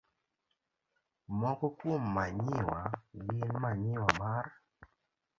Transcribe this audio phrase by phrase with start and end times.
[1.39, 2.79] Moko kuom manyiwa
[3.25, 4.45] gin manyiwa mar